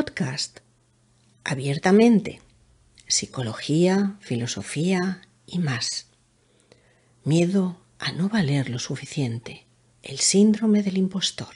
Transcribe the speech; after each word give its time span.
Podcast. 0.00 0.60
Abiertamente. 1.42 2.40
Psicología, 3.08 4.16
filosofía 4.20 5.22
y 5.44 5.58
más. 5.58 6.06
Miedo 7.24 7.80
a 7.98 8.12
no 8.12 8.28
valer 8.28 8.70
lo 8.70 8.78
suficiente. 8.78 9.66
El 10.04 10.20
síndrome 10.20 10.84
del 10.84 10.98
impostor. 10.98 11.52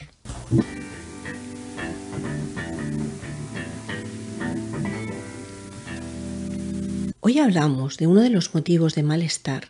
Hoy 7.21 7.39
hablamos 7.39 7.97
de 7.97 8.09
uno 8.09 8.23
de 8.23 8.31
los 8.31 8.57
motivos 8.57 8.97
de 8.97 9.05
malestar 9.05 9.69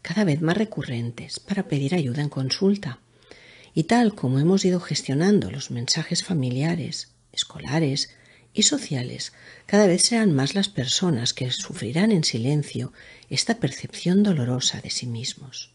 cada 0.00 0.24
vez 0.24 0.40
más 0.40 0.56
recurrentes 0.56 1.40
para 1.40 1.68
pedir 1.68 1.94
ayuda 1.94 2.22
en 2.22 2.30
consulta. 2.30 3.00
Y 3.74 3.82
tal 3.82 4.14
como 4.14 4.38
hemos 4.38 4.64
ido 4.64 4.80
gestionando 4.80 5.50
los 5.50 5.70
mensajes 5.70 6.24
familiares, 6.24 7.13
escolares 7.34 8.10
y 8.54 8.62
sociales, 8.62 9.32
cada 9.66 9.86
vez 9.86 10.02
serán 10.02 10.32
más 10.32 10.54
las 10.54 10.68
personas 10.68 11.34
que 11.34 11.50
sufrirán 11.50 12.12
en 12.12 12.24
silencio 12.24 12.92
esta 13.28 13.56
percepción 13.56 14.22
dolorosa 14.22 14.80
de 14.80 14.90
sí 14.90 15.06
mismos, 15.06 15.72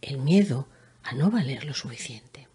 el 0.00 0.18
miedo 0.18 0.68
a 1.02 1.12
no 1.14 1.30
valer 1.30 1.64
lo 1.64 1.74
suficiente. 1.74 2.46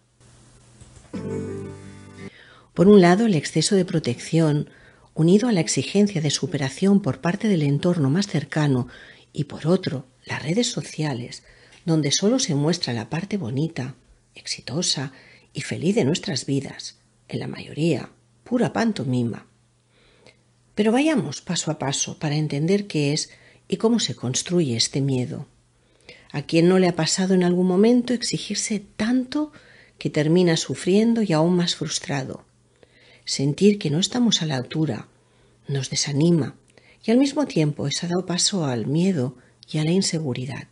Por 2.72 2.88
un 2.88 3.00
lado, 3.00 3.26
el 3.26 3.34
exceso 3.34 3.76
de 3.76 3.84
protección 3.84 4.70
unido 5.14 5.48
a 5.48 5.52
la 5.52 5.60
exigencia 5.60 6.20
de 6.20 6.30
superación 6.30 7.00
por 7.00 7.20
parte 7.20 7.48
del 7.48 7.62
entorno 7.62 8.10
más 8.10 8.26
cercano 8.26 8.88
y 9.32 9.44
por 9.44 9.66
otro, 9.66 10.06
las 10.24 10.42
redes 10.42 10.70
sociales, 10.70 11.42
donde 11.84 12.12
solo 12.12 12.38
se 12.38 12.54
muestra 12.54 12.92
la 12.92 13.08
parte 13.08 13.36
bonita, 13.36 13.94
exitosa 14.34 15.12
y 15.52 15.62
feliz 15.62 15.94
de 15.94 16.04
nuestras 16.04 16.44
vidas, 16.46 16.98
en 17.28 17.40
la 17.40 17.46
mayoría 17.46 18.10
pura 18.46 18.72
pantomima. 18.72 19.46
Pero 20.74 20.92
vayamos 20.92 21.42
paso 21.42 21.70
a 21.70 21.78
paso 21.78 22.18
para 22.18 22.36
entender 22.36 22.86
qué 22.86 23.12
es 23.12 23.28
y 23.68 23.76
cómo 23.76 24.00
se 24.00 24.14
construye 24.14 24.74
este 24.76 25.02
miedo. 25.02 25.46
¿A 26.32 26.42
quién 26.42 26.68
no 26.68 26.78
le 26.78 26.88
ha 26.88 26.96
pasado 26.96 27.34
en 27.34 27.44
algún 27.44 27.66
momento 27.66 28.14
exigirse 28.14 28.82
tanto 28.96 29.52
que 29.98 30.08
termina 30.08 30.56
sufriendo 30.56 31.20
y 31.22 31.34
aún 31.34 31.56
más 31.56 31.76
frustrado? 31.76 32.46
sentir 33.26 33.78
que 33.78 33.90
no 33.90 33.98
estamos 33.98 34.40
a 34.40 34.46
la 34.46 34.56
altura, 34.56 35.08
nos 35.68 35.90
desanima 35.90 36.54
y 37.04 37.10
al 37.10 37.18
mismo 37.18 37.46
tiempo 37.46 37.86
eso 37.86 38.06
ha 38.06 38.08
dado 38.08 38.24
paso 38.24 38.64
al 38.64 38.86
miedo 38.86 39.36
y 39.68 39.78
a 39.78 39.84
la 39.84 39.90
inseguridad. 39.90 40.68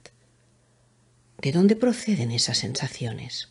¿De 1.42 1.52
dónde 1.52 1.76
proceden 1.76 2.30
esas 2.30 2.58
sensaciones? 2.58 3.48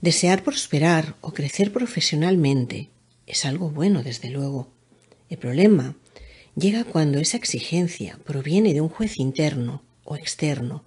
Desear 0.00 0.42
prosperar 0.42 1.16
o 1.20 1.32
crecer 1.32 1.74
profesionalmente 1.74 2.88
es 3.26 3.44
algo 3.44 3.68
bueno, 3.68 4.02
desde 4.02 4.30
luego. 4.30 4.68
El 5.28 5.36
problema 5.36 5.94
llega 6.56 6.84
cuando 6.84 7.18
esa 7.18 7.36
exigencia 7.36 8.18
proviene 8.24 8.72
de 8.72 8.80
un 8.80 8.88
juez 8.88 9.18
interno 9.18 9.82
o 10.04 10.16
externo 10.16 10.84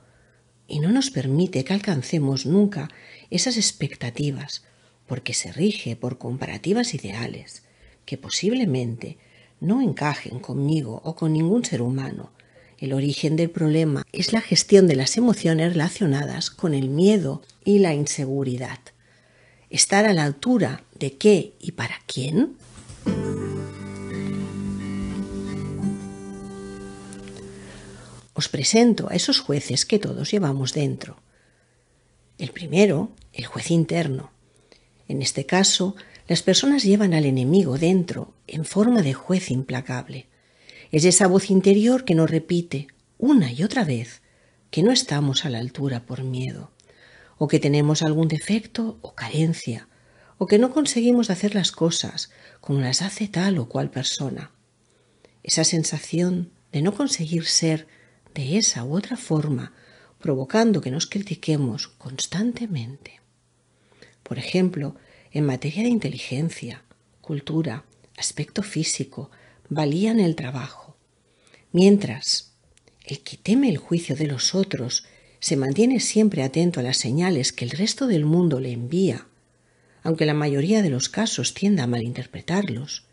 y 0.68 0.80
no 0.80 0.92
nos 0.92 1.12
permite 1.12 1.64
que 1.64 1.74
alcancemos 1.74 2.48
nunca 2.48 2.90
esas 3.30 3.56
expectativas, 3.58 4.64
porque 5.06 5.36
se 5.36 5.52
rige 5.52 5.96
por 5.96 6.18
comparativas 6.18 6.96
ideales 6.96 7.62
que 8.06 8.18
posiblemente 8.18 9.20
no 9.60 9.84
encajen 9.84 10.40
conmigo 10.40 11.02
o 11.06 11.16
con 11.16 11.34
ningún 11.34 11.64
ser 11.64 11.84
humano. 11.84 12.32
El 12.80 12.94
origen 12.94 13.36
del 13.36 13.52
problema 13.52 14.08
es 14.12 14.34
la 14.34 14.42
gestión 14.42 14.88
de 14.88 14.96
las 14.96 15.18
emociones 15.18 15.74
relacionadas 15.74 16.50
con 16.50 16.74
el 16.74 16.90
miedo 16.90 17.44
y 17.64 17.78
la 17.78 17.94
inseguridad. 17.94 18.80
Estar 19.74 20.06
a 20.06 20.14
la 20.14 20.24
altura 20.24 20.84
de 21.00 21.18
qué 21.18 21.56
y 21.60 21.72
para 21.72 21.96
quién 22.06 22.58
os 28.36 28.50
presento 28.50 29.10
a 29.10 29.16
esos 29.16 29.40
jueces 29.40 29.88
que 29.88 29.98
todos 29.98 30.30
llevamos 30.30 30.76
dentro. 30.76 31.18
El 32.38 32.52
primero, 32.52 33.14
el 33.34 33.48
juez 33.48 33.72
interno. 33.72 34.30
En 35.08 35.24
este 35.24 35.48
caso, 35.48 35.96
las 36.28 36.44
personas 36.44 36.84
llevan 36.84 37.16
al 37.16 37.26
enemigo 37.26 37.80
dentro 37.80 38.36
en 38.46 38.66
forma 38.66 39.02
de 39.02 39.16
juez 39.16 39.50
implacable. 39.50 40.28
Es 40.92 41.04
esa 41.04 41.26
voz 41.26 41.50
interior 41.50 42.06
que 42.06 42.14
nos 42.14 42.30
repite 42.30 42.90
una 43.18 43.52
y 43.52 43.64
otra 43.64 43.86
vez 43.86 44.22
que 44.70 44.84
no 44.84 44.92
estamos 44.92 45.46
a 45.46 45.50
la 45.50 45.58
altura 45.58 46.06
por 46.06 46.22
miedo, 46.22 46.70
o 47.44 47.50
que 47.50 47.60
tenemos 47.60 48.04
algún 48.04 48.30
defecto 48.30 48.98
o 49.02 49.16
carencia, 49.16 49.90
o 50.38 50.48
que 50.48 50.58
no 50.58 50.72
conseguimos 50.72 51.30
hacer 51.30 51.56
las 51.56 51.74
cosas 51.74 52.32
como 52.62 52.80
las 52.80 53.02
hace 53.02 53.28
tal 53.28 53.58
o 53.58 53.68
cual 53.68 53.90
persona. 53.90 54.52
Esa 55.44 55.66
sensación 55.66 56.54
de 56.72 56.82
no 56.82 56.94
conseguir 56.94 57.46
ser 57.46 57.86
de 58.34 58.58
esa 58.58 58.86
u 58.86 58.96
otra 58.96 59.18
forma, 59.18 59.74
provocando 60.22 60.80
que 60.80 60.90
nos 60.90 61.06
critiquemos 61.06 61.90
constantemente. 61.90 63.20
Por 64.24 64.40
ejemplo, 64.40 64.96
en 65.32 65.46
materia 65.46 65.84
de 65.84 65.90
inteligencia, 65.90 66.84
cultura, 67.20 67.84
aspecto 68.16 68.64
físico, 68.64 69.32
valía 69.68 70.12
en 70.12 70.22
el 70.22 70.38
trabajo. 70.38 70.96
Mientras, 71.74 72.54
el 73.04 73.20
que 73.20 73.36
teme 73.36 73.68
el 73.68 73.80
juicio 73.80 74.16
de 74.16 74.28
los 74.28 74.56
otros 74.56 75.04
se 75.44 75.58
mantiene 75.58 76.00
siempre 76.00 76.42
atento 76.42 76.80
a 76.80 76.84
las 76.84 76.96
señales 76.96 77.52
que 77.52 77.66
el 77.66 77.72
resto 77.72 78.08
del 78.08 78.24
mundo 78.24 78.62
le 78.62 78.72
envía, 78.72 79.28
aunque 80.02 80.26
la 80.26 80.34
mayoría 80.34 80.82
de 80.82 80.90
los 80.90 81.10
casos 81.10 81.54
tienda 81.54 81.84
a 81.84 81.88
malinterpretarlos. 81.88 83.08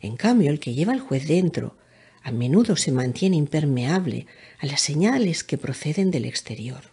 En 0.00 0.16
cambio, 0.16 0.50
el 0.50 0.60
que 0.60 0.72
lleva 0.72 0.94
al 0.94 1.00
juez 1.00 1.28
dentro 1.28 1.76
a 2.22 2.32
menudo 2.32 2.76
se 2.76 2.90
mantiene 2.90 3.36
impermeable 3.36 4.26
a 4.60 4.64
las 4.64 4.80
señales 4.80 5.44
que 5.44 5.58
proceden 5.58 6.10
del 6.10 6.24
exterior. 6.24 6.92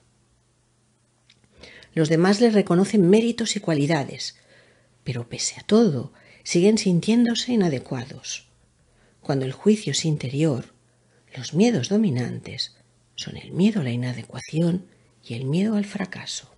Los 1.94 2.10
demás 2.10 2.42
le 2.42 2.50
reconocen 2.50 3.10
méritos 3.10 3.56
y 3.56 3.62
cualidades, 3.62 4.36
pero 5.06 5.30
pese 5.30 5.58
a 5.58 5.64
todo 5.64 6.12
siguen 6.44 6.78
sintiéndose 6.78 7.54
inadecuados. 7.54 8.50
Cuando 9.22 9.46
el 9.46 9.54
juicio 9.54 9.92
es 9.92 10.04
interior, 10.04 10.74
los 11.34 11.54
miedos 11.54 11.88
dominantes 11.88 12.76
son 13.16 13.38
el 13.38 13.52
miedo 13.52 13.82
a 13.82 13.84
la 13.84 13.92
inadecuación 13.92 14.86
y 15.24 15.36
el 15.36 15.46
miedo 15.46 15.76
al 15.76 15.86
fracaso. 15.86 16.50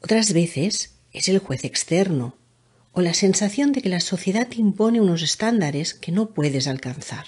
Otras 0.00 0.32
veces 0.32 0.94
es 1.12 1.28
el 1.28 1.38
juez 1.38 1.64
externo 1.64 2.34
o 2.92 3.00
la 3.00 3.14
sensación 3.14 3.72
de 3.72 3.82
que 3.82 3.88
la 3.88 4.00
sociedad 4.00 4.48
te 4.48 4.56
impone 4.56 5.00
unos 5.00 5.22
estándares 5.22 5.94
que 5.94 6.12
no 6.12 6.30
puedes 6.30 6.66
alcanzar. 6.66 7.26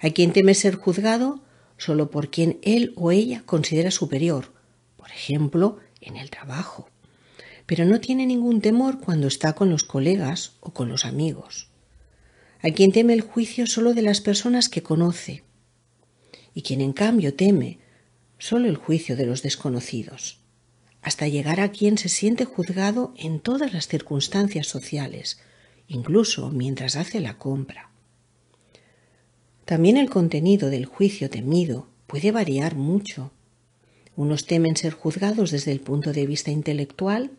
Hay 0.00 0.12
quien 0.12 0.32
teme 0.32 0.54
ser 0.54 0.76
juzgado 0.76 1.42
solo 1.76 2.10
por 2.10 2.30
quien 2.30 2.58
él 2.62 2.92
o 2.96 3.10
ella 3.10 3.42
considera 3.44 3.90
superior, 3.90 4.52
por 4.96 5.10
ejemplo, 5.10 5.78
en 6.00 6.16
el 6.16 6.30
trabajo, 6.30 6.88
pero 7.66 7.84
no 7.84 8.00
tiene 8.00 8.26
ningún 8.26 8.60
temor 8.60 9.00
cuando 9.00 9.26
está 9.26 9.52
con 9.52 9.70
los 9.70 9.84
colegas 9.84 10.52
o 10.60 10.72
con 10.72 10.88
los 10.88 11.04
amigos. 11.04 11.68
Hay 12.60 12.72
quien 12.72 12.92
teme 12.92 13.12
el 13.14 13.20
juicio 13.20 13.66
solo 13.66 13.94
de 13.94 14.02
las 14.02 14.20
personas 14.20 14.68
que 14.68 14.82
conoce, 14.82 15.44
y 16.54 16.62
quien 16.62 16.80
en 16.80 16.92
cambio 16.92 17.34
teme 17.34 17.78
solo 18.38 18.68
el 18.68 18.76
juicio 18.76 19.16
de 19.16 19.26
los 19.26 19.42
desconocidos 19.42 20.40
hasta 21.02 21.28
llegar 21.28 21.60
a 21.60 21.70
quien 21.70 21.98
se 21.98 22.08
siente 22.08 22.44
juzgado 22.44 23.14
en 23.16 23.40
todas 23.40 23.72
las 23.72 23.88
circunstancias 23.88 24.66
sociales, 24.66 25.38
incluso 25.86 26.50
mientras 26.50 26.96
hace 26.96 27.20
la 27.20 27.38
compra. 27.38 27.90
También 29.64 29.96
el 29.96 30.10
contenido 30.10 30.70
del 30.70 30.86
juicio 30.86 31.30
temido 31.30 31.88
puede 32.06 32.32
variar 32.32 32.74
mucho. 32.74 33.32
Unos 34.16 34.46
temen 34.46 34.76
ser 34.76 34.92
juzgados 34.92 35.50
desde 35.50 35.72
el 35.72 35.80
punto 35.80 36.12
de 36.12 36.26
vista 36.26 36.50
intelectual, 36.50 37.30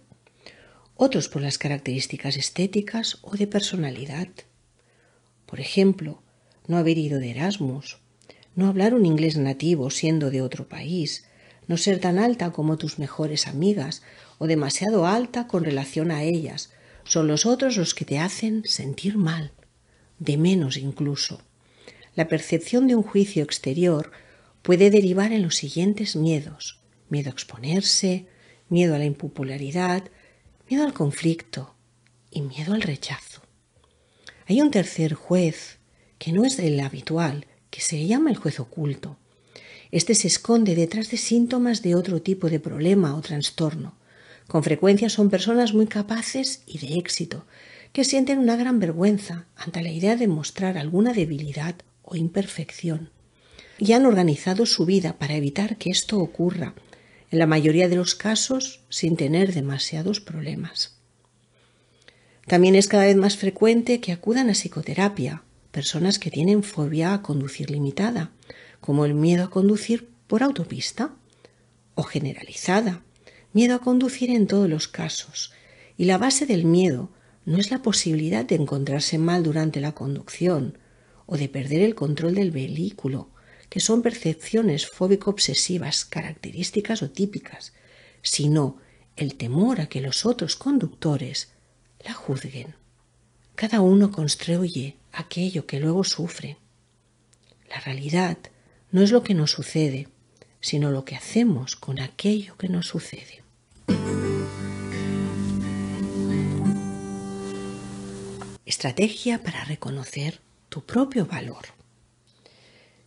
otros 0.96 1.28
por 1.28 1.42
las 1.42 1.58
características 1.58 2.38
estéticas 2.38 3.20
o 3.22 3.36
de 3.36 3.48
personalidad. 3.48 4.30
Por 5.50 5.60
ejemplo, 5.60 6.22
no 6.68 6.78
haber 6.78 7.00
ido 7.00 7.18
de 7.18 7.32
Erasmus, 7.32 7.98
no 8.54 8.68
hablar 8.68 8.94
un 8.94 9.08
inglés 9.08 9.36
nativo 9.36 9.90
siendo 9.90 10.30
de 10.30 10.44
otro 10.44 10.70
país, 10.70 11.26
no 11.66 11.76
ser 11.76 12.00
tan 12.00 12.20
alta 12.20 12.52
como 12.52 12.78
tus 12.78 13.00
mejores 13.00 13.48
amigas 13.48 14.04
o 14.38 14.46
demasiado 14.46 15.08
alta 15.08 15.48
con 15.48 15.64
relación 15.64 16.12
a 16.12 16.22
ellas. 16.22 16.70
Son 17.04 17.28
los 17.28 17.48
otros 17.48 17.78
los 17.78 17.96
que 17.96 18.06
te 18.06 18.20
hacen 18.20 18.62
sentir 18.66 19.18
mal, 19.18 19.52
de 20.20 20.38
menos 20.38 20.78
incluso. 20.78 21.42
La 22.14 22.28
percepción 22.28 22.86
de 22.86 22.94
un 22.94 23.02
juicio 23.02 23.42
exterior 23.42 24.12
puede 24.62 24.92
derivar 24.92 25.32
en 25.32 25.42
los 25.42 25.56
siguientes 25.56 26.16
miedos. 26.16 26.80
Miedo 27.10 27.32
a 27.32 27.34
exponerse, 27.34 28.28
miedo 28.68 28.94
a 28.94 29.00
la 29.00 29.06
impopularidad, 29.06 30.04
miedo 30.70 30.86
al 30.86 30.94
conflicto 30.94 31.74
y 32.30 32.42
miedo 32.42 32.76
al 32.76 32.84
rechazo. 32.84 33.49
Hay 34.50 34.62
un 34.62 34.72
tercer 34.72 35.14
juez 35.14 35.78
que 36.18 36.32
no 36.32 36.44
es 36.44 36.58
el 36.58 36.80
habitual, 36.80 37.46
que 37.70 37.82
se 37.82 38.08
llama 38.08 38.32
el 38.32 38.36
juez 38.36 38.60
oculto. 38.60 39.16
Este 39.92 40.16
se 40.16 40.26
esconde 40.26 40.74
detrás 40.74 41.12
de 41.12 41.18
síntomas 41.18 41.84
de 41.84 41.94
otro 41.94 42.24
tipo 42.24 42.50
de 42.50 42.60
problema 42.60 43.16
o 43.16 43.22
trastorno. 43.22 43.94
Con 44.48 44.64
frecuencia 44.64 45.08
son 45.10 45.30
personas 45.30 45.76
muy 45.76 45.86
capaces 45.86 46.64
y 46.66 46.80
de 46.80 46.98
éxito, 46.98 47.46
que 47.94 48.04
sienten 48.04 48.40
una 48.40 48.56
gran 48.56 48.80
vergüenza 48.80 49.46
ante 49.56 49.84
la 49.84 49.92
idea 49.92 50.16
de 50.16 50.28
mostrar 50.28 50.80
alguna 50.80 51.14
debilidad 51.14 51.76
o 52.02 52.16
imperfección. 52.16 53.12
Y 53.78 53.94
han 53.94 54.08
organizado 54.08 54.66
su 54.66 54.88
vida 54.88 55.20
para 55.20 55.36
evitar 55.36 55.78
que 55.78 55.92
esto 55.92 56.18
ocurra, 56.18 56.74
en 57.30 57.38
la 57.38 57.46
mayoría 57.46 57.88
de 57.88 57.98
los 57.98 58.16
casos 58.16 58.82
sin 58.90 59.16
tener 59.16 59.54
demasiados 59.54 60.20
problemas. 60.20 60.99
También 62.50 62.74
es 62.74 62.88
cada 62.88 63.06
vez 63.06 63.16
más 63.16 63.38
frecuente 63.38 64.02
que 64.02 64.12
acudan 64.12 64.50
a 64.50 64.54
psicoterapia 64.54 65.44
personas 65.70 66.18
que 66.18 66.32
tienen 66.32 66.64
fobia 66.64 67.14
a 67.14 67.22
conducir 67.22 67.70
limitada, 67.70 68.32
como 68.82 69.06
el 69.06 69.14
miedo 69.14 69.44
a 69.44 69.52
conducir 69.52 70.10
por 70.26 70.42
autopista, 70.42 71.14
o 71.94 72.02
generalizada, 72.02 73.04
miedo 73.54 73.76
a 73.76 73.82
conducir 73.82 74.32
en 74.32 74.48
todos 74.48 74.68
los 74.68 74.88
casos. 74.88 75.54
Y 75.96 76.06
la 76.06 76.18
base 76.18 76.48
del 76.48 76.66
miedo 76.66 77.12
no 77.46 77.60
es 77.60 77.70
la 77.70 77.84
posibilidad 77.84 78.46
de 78.46 78.56
encontrarse 78.56 79.20
mal 79.20 79.44
durante 79.44 79.80
la 79.80 79.92
conducción 79.92 80.80
o 81.28 81.38
de 81.38 81.50
perder 81.50 81.84
el 81.84 81.94
control 81.94 82.34
del 82.34 82.50
vehículo, 82.50 83.30
que 83.70 83.80
son 83.80 84.02
percepciones 84.02 84.88
fóbico-obsesivas 84.88 86.04
características 86.04 87.04
o 87.04 87.12
típicas, 87.12 87.74
sino 88.24 88.78
el 89.18 89.36
temor 89.36 89.82
a 89.82 89.86
que 89.86 90.02
los 90.02 90.26
otros 90.26 90.56
conductores 90.56 91.50
la 92.04 92.14
juzguen. 92.14 92.76
Cada 93.56 93.82
uno 93.82 94.12
construye 94.12 94.98
aquello 95.12 95.66
que 95.66 95.80
luego 95.80 96.04
sufre. 96.04 96.58
La 97.70 97.80
realidad 97.80 98.38
no 98.92 99.02
es 99.02 99.12
lo 99.12 99.24
que 99.24 99.34
nos 99.34 99.52
sucede, 99.52 100.08
sino 100.62 100.92
lo 100.92 101.06
que 101.06 101.16
hacemos 101.16 101.76
con 101.76 102.00
aquello 102.00 102.58
que 102.58 102.70
nos 102.70 102.88
sucede. 102.88 103.44
Estrategia 108.66 109.42
para 109.44 109.64
reconocer 109.66 110.42
tu 110.70 110.86
propio 110.86 111.26
valor. 111.26 111.66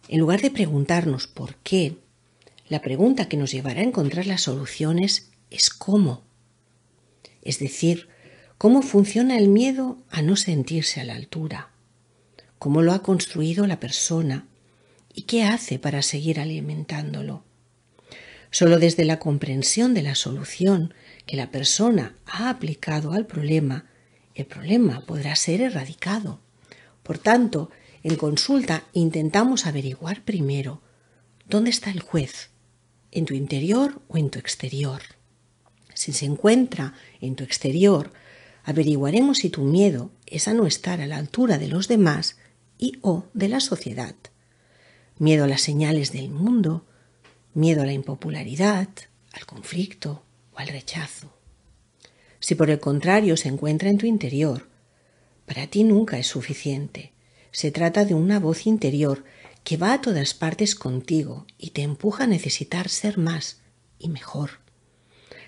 En 0.09 0.19
lugar 0.21 0.41
de 0.43 0.51
preguntarnos 0.51 1.27
por 1.27 1.55
qué, 1.57 1.97
la 2.69 2.81
pregunta 2.81 3.29
que 3.29 3.37
nos 3.37 3.53
llevará 3.53 3.81
a 3.81 3.85
encontrar 3.85 4.27
las 4.27 4.43
soluciones 4.43 5.31
es 5.51 5.71
cómo. 5.71 6.23
Es 7.43 7.59
decir, 7.59 8.09
cómo 8.63 8.83
funciona 8.83 9.39
el 9.39 9.49
miedo 9.49 9.99
a 10.09 10.23
no 10.23 10.37
sentirse 10.37 11.01
a 11.01 11.05
la 11.05 11.17
altura, 11.17 11.71
cómo 12.61 12.81
lo 12.81 12.93
ha 12.93 13.03
construido 13.03 13.67
la 13.67 13.81
persona 13.81 14.47
y 15.13 15.23
qué 15.23 15.43
hace 15.43 15.81
para 15.81 16.01
seguir 16.01 16.39
alimentándolo. 16.39 17.43
Solo 18.53 18.79
desde 18.79 19.05
la 19.05 19.19
comprensión 19.19 19.95
de 19.95 20.03
la 20.03 20.15
solución 20.15 20.95
que 21.27 21.35
la 21.35 21.51
persona 21.51 22.15
ha 22.25 22.51
aplicado 22.51 23.15
al 23.15 23.27
problema, 23.27 23.87
el 24.37 24.47
problema 24.47 25.05
podrá 25.07 25.35
ser 25.35 25.61
erradicado. 25.61 26.39
Por 27.03 27.19
tanto, 27.19 27.69
en 28.05 28.15
consulta 28.15 28.85
intentamos 28.93 29.67
averiguar 29.67 30.23
primero 30.23 30.83
dónde 31.49 31.71
está 31.71 31.91
el 31.91 31.99
juez, 31.99 32.51
en 33.11 33.25
tu 33.25 33.35
interior 33.35 34.01
o 34.07 34.19
en 34.19 34.31
tu 34.31 34.39
exterior. 34.39 35.03
Si 35.95 36.13
se 36.13 36.27
encuentra 36.27 36.95
en 37.21 37.35
tu 37.35 37.43
exterior, 37.43 38.13
averiguaremos 38.65 39.39
si 39.39 39.51
tu 39.51 39.63
miedo 39.63 40.11
es 40.27 40.49
a 40.49 40.55
no 40.55 40.67
estar 40.67 41.01
a 41.01 41.07
la 41.07 41.17
altura 41.17 41.59
de 41.59 41.69
los 41.69 41.89
demás 41.89 42.37
y 42.79 42.99
o 43.03 43.25
de 43.35 43.49
la 43.49 43.61
sociedad. 43.61 44.15
Miedo 45.19 45.45
a 45.45 45.49
las 45.49 45.63
señales 45.63 46.13
del 46.13 46.31
mundo, 46.31 46.85
miedo 47.55 47.83
a 47.83 47.87
la 47.87 47.93
impopularidad, 47.93 48.89
al 49.33 49.47
conflicto 49.47 50.23
o 50.55 50.59
al 50.59 50.69
rechazo. 50.69 51.33
Si 52.41 52.55
por 52.55 52.71
el 52.71 52.81
contrario 52.81 53.37
se 53.37 53.49
encuentra 53.49 53.89
en 53.89 53.99
tu 53.99 54.07
interior, 54.07 54.67
para 55.47 55.67
ti 55.67 55.85
nunca 55.85 56.19
es 56.19 56.27
suficiente. 56.27 57.13
Se 57.51 57.71
trata 57.71 58.05
de 58.05 58.15
una 58.15 58.41
voz 58.41 58.67
interior 58.67 59.25
que 59.65 59.77
va 59.77 59.93
a 59.93 60.01
todas 60.01 60.35
partes 60.35 60.75
contigo 60.75 61.47
y 61.59 61.71
te 61.71 61.83
empuja 61.83 62.25
a 62.25 62.27
necesitar 62.27 62.89
ser 62.89 63.19
más 63.19 63.59
y 63.99 64.09
mejor. 64.09 64.61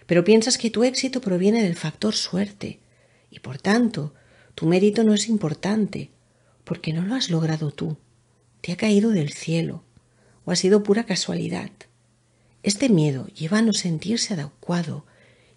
Pero 0.07 0.23
piensas 0.23 0.59
que 0.59 0.71
tu 0.71 0.85
éxito 0.85 1.21
proviene 1.21 1.63
del 1.63 1.75
factor 1.75 2.15
suerte 2.15 2.79
y 3.35 3.41
por 3.41 3.59
tanto 3.59 4.15
tu 4.55 4.67
mérito 4.67 5.03
no 5.03 5.13
es 5.13 5.29
importante 5.29 6.11
porque 6.63 6.93
no 6.93 7.03
lo 7.03 7.17
has 7.17 7.31
logrado 7.31 7.73
tú, 7.73 7.99
te 8.61 8.73
ha 8.73 8.77
caído 8.77 9.11
del 9.11 9.33
cielo 9.33 9.83
o 10.45 10.53
ha 10.53 10.57
sido 10.57 10.83
pura 10.83 11.05
casualidad. 11.05 11.71
Este 12.63 12.89
miedo 12.89 13.27
lleva 13.27 13.59
a 13.59 13.63
no 13.63 13.73
sentirse 13.73 14.35
adecuado 14.35 15.05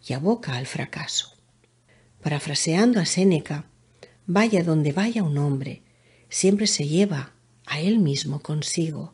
y 0.05 0.13
aboca 0.13 0.57
al 0.57 0.65
fracaso. 0.65 1.35
Parafraseando 2.21 2.99
a 2.99 3.05
Séneca, 3.05 3.65
vaya 4.25 4.63
donde 4.63 4.91
vaya 4.91 5.23
un 5.23 5.37
hombre, 5.37 5.83
siempre 6.29 6.67
se 6.67 6.87
lleva 6.87 7.33
a 7.65 7.79
él 7.79 7.99
mismo 7.99 8.41
consigo 8.41 9.13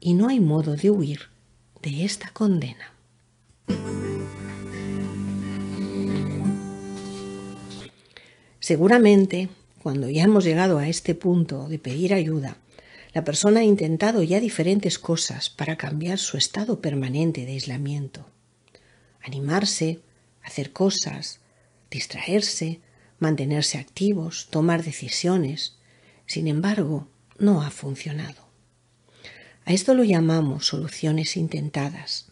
y 0.00 0.14
no 0.14 0.28
hay 0.28 0.40
modo 0.40 0.74
de 0.74 0.90
huir 0.90 1.30
de 1.80 2.04
esta 2.04 2.30
condena. 2.30 2.92
Seguramente, 8.60 9.48
cuando 9.82 10.10
ya 10.10 10.24
hemos 10.24 10.44
llegado 10.44 10.78
a 10.78 10.86
este 10.88 11.14
punto 11.14 11.66
de 11.68 11.78
pedir 11.78 12.12
ayuda, 12.12 12.58
la 13.14 13.24
persona 13.24 13.60
ha 13.60 13.64
intentado 13.64 14.22
ya 14.22 14.38
diferentes 14.38 14.98
cosas 14.98 15.50
para 15.50 15.76
cambiar 15.76 16.18
su 16.18 16.36
estado 16.36 16.80
permanente 16.80 17.46
de 17.46 17.52
aislamiento. 17.52 18.26
Animarse, 19.22 20.00
hacer 20.42 20.72
cosas, 20.72 21.40
distraerse, 21.90 22.80
mantenerse 23.18 23.78
activos, 23.78 24.48
tomar 24.50 24.84
decisiones. 24.84 25.76
Sin 26.26 26.46
embargo, 26.46 27.08
no 27.38 27.62
ha 27.62 27.70
funcionado. 27.70 28.46
A 29.64 29.72
esto 29.72 29.94
lo 29.94 30.04
llamamos 30.04 30.66
soluciones 30.66 31.36
intentadas. 31.36 32.26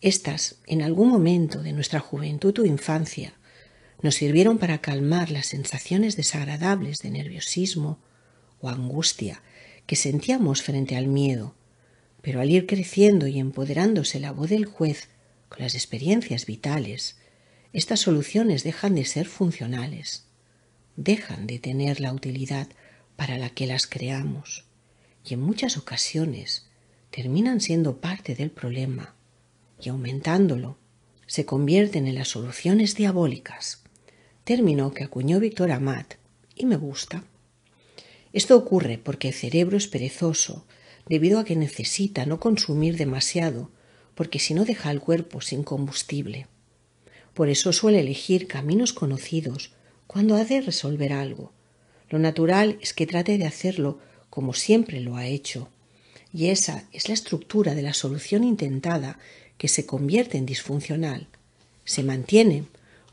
Estas, 0.00 0.56
en 0.66 0.82
algún 0.82 1.08
momento 1.08 1.62
de 1.62 1.72
nuestra 1.72 2.00
juventud 2.00 2.58
o 2.58 2.64
infancia, 2.64 3.34
nos 4.02 4.16
sirvieron 4.16 4.58
para 4.58 4.78
calmar 4.78 5.30
las 5.30 5.46
sensaciones 5.46 6.16
desagradables 6.16 7.00
de 7.00 7.10
nerviosismo 7.10 7.98
o 8.60 8.68
angustia 8.68 9.42
que 9.86 9.96
sentíamos 9.96 10.62
frente 10.62 10.96
al 10.96 11.06
miedo, 11.06 11.54
pero 12.22 12.40
al 12.40 12.50
ir 12.50 12.66
creciendo 12.66 13.26
y 13.26 13.38
empoderándose 13.38 14.20
la 14.20 14.32
voz 14.32 14.50
del 14.50 14.64
juez 14.64 15.08
con 15.48 15.60
las 15.60 15.74
experiencias 15.74 16.46
vitales, 16.46 17.16
estas 17.72 18.00
soluciones 18.00 18.64
dejan 18.64 18.94
de 18.94 19.04
ser 19.04 19.26
funcionales, 19.26 20.24
dejan 20.96 21.46
de 21.46 21.58
tener 21.58 22.00
la 22.00 22.12
utilidad 22.12 22.68
para 23.16 23.38
la 23.38 23.50
que 23.50 23.66
las 23.66 23.86
creamos 23.86 24.64
y 25.24 25.34
en 25.34 25.40
muchas 25.40 25.76
ocasiones 25.76 26.66
terminan 27.10 27.60
siendo 27.60 28.00
parte 28.00 28.34
del 28.34 28.50
problema 28.50 29.14
y 29.80 29.88
aumentándolo 29.88 30.78
se 31.26 31.46
convierten 31.46 32.06
en 32.06 32.16
las 32.16 32.28
soluciones 32.28 32.94
diabólicas, 32.94 33.83
término 34.44 34.92
que 34.92 35.04
acuñó 35.04 35.40
Víctor 35.40 35.72
Amat 35.72 36.14
y 36.54 36.66
me 36.66 36.76
gusta. 36.76 37.24
Esto 38.32 38.56
ocurre 38.56 38.98
porque 38.98 39.28
el 39.28 39.34
cerebro 39.34 39.76
es 39.76 39.86
perezoso 39.86 40.64
debido 41.08 41.38
a 41.38 41.44
que 41.44 41.56
necesita 41.56 42.26
no 42.26 42.40
consumir 42.40 42.96
demasiado 42.96 43.70
porque 44.14 44.38
si 44.38 44.54
no 44.54 44.64
deja 44.64 44.90
al 44.90 45.00
cuerpo 45.00 45.40
sin 45.40 45.64
combustible. 45.64 46.46
Por 47.32 47.48
eso 47.48 47.72
suele 47.72 48.00
elegir 48.00 48.46
caminos 48.46 48.92
conocidos 48.92 49.72
cuando 50.06 50.36
ha 50.36 50.44
de 50.44 50.60
resolver 50.60 51.12
algo. 51.12 51.52
Lo 52.10 52.18
natural 52.18 52.78
es 52.80 52.92
que 52.92 53.06
trate 53.06 53.38
de 53.38 53.46
hacerlo 53.46 53.98
como 54.30 54.52
siempre 54.52 55.00
lo 55.00 55.16
ha 55.16 55.26
hecho. 55.26 55.68
Y 56.32 56.46
esa 56.46 56.84
es 56.92 57.08
la 57.08 57.14
estructura 57.14 57.74
de 57.74 57.82
la 57.82 57.94
solución 57.94 58.44
intentada 58.44 59.18
que 59.58 59.68
se 59.68 59.86
convierte 59.86 60.36
en 60.36 60.46
disfuncional. 60.46 61.28
Se 61.84 62.02
mantiene 62.02 62.64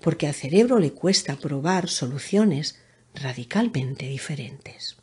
porque 0.01 0.27
al 0.27 0.33
cerebro 0.33 0.79
le 0.79 0.91
cuesta 0.91 1.35
probar 1.35 1.89
soluciones 1.89 2.79
radicalmente 3.13 4.07
diferentes. 4.07 4.97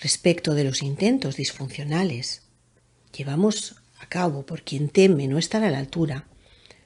Respecto 0.00 0.54
de 0.54 0.64
los 0.64 0.82
intentos 0.82 1.36
disfuncionales, 1.36 2.42
llevamos 3.16 3.76
a 4.00 4.06
cabo 4.06 4.44
por 4.44 4.62
quien 4.62 4.90
teme 4.90 5.28
no 5.28 5.38
estar 5.38 5.64
a 5.64 5.70
la 5.70 5.78
altura, 5.78 6.26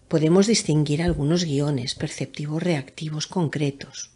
podemos 0.06 0.46
distinguir 0.46 1.02
algunos 1.02 1.44
guiones 1.44 1.94
perceptivos 1.94 2.62
reactivos 2.62 3.26
concretos 3.26 4.12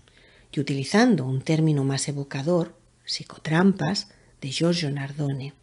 y 0.52 0.60
utilizando 0.60 1.26
un 1.26 1.42
término 1.42 1.82
más 1.84 2.08
evocador, 2.08 2.76
psicotrampas, 3.04 4.08
de 4.40 4.50
Giorgio 4.50 4.90
Nardone. 4.90 5.54